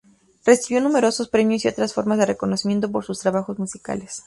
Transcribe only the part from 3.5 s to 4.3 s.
musicales.